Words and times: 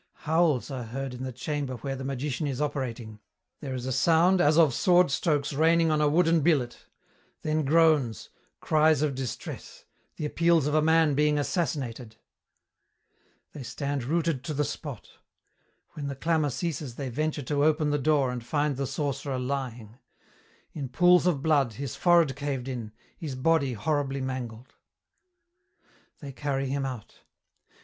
Howls 0.25 0.71
are 0.71 0.85
heard 0.85 1.13
in 1.13 1.21
the 1.21 1.31
chamber 1.31 1.75
where 1.75 1.95
the 1.95 2.03
magician 2.03 2.47
is 2.47 2.59
operating. 2.59 3.19
There 3.59 3.75
is 3.75 3.85
"a 3.85 3.91
sound 3.91 4.41
as 4.41 4.57
of 4.57 4.73
sword 4.73 5.11
strokes 5.11 5.53
raining 5.53 5.91
on 5.91 6.01
a 6.01 6.09
wooden 6.09 6.41
billet," 6.41 6.87
then 7.43 7.63
groans, 7.63 8.29
cries 8.61 9.03
of 9.03 9.13
distress, 9.13 9.85
the 10.15 10.25
appeals 10.25 10.65
of 10.65 10.73
a 10.73 10.81
man 10.81 11.13
being 11.13 11.37
assassinated. 11.37 12.15
They 13.53 13.61
stand 13.61 14.03
rooted 14.03 14.43
to 14.45 14.55
the 14.55 14.63
spot. 14.63 15.07
When 15.91 16.07
the 16.07 16.15
clamour 16.15 16.49
ceases 16.49 16.95
they 16.95 17.09
venture 17.09 17.43
to 17.43 17.63
open 17.63 17.91
the 17.91 17.99
door 17.99 18.31
and 18.31 18.43
find 18.43 18.77
the 18.77 18.87
sorcerer 18.87 19.37
lying; 19.37 19.99
in 20.73 20.89
pools 20.89 21.27
of 21.27 21.43
blood, 21.43 21.73
his 21.73 21.95
forehead 21.95 22.35
caved 22.35 22.67
in, 22.67 22.91
his 23.19 23.35
body 23.35 23.73
horribly 23.73 24.19
mangled. 24.19 24.73
They 26.21 26.31
carry 26.31 26.65
him 26.69 26.87
out. 26.87 27.19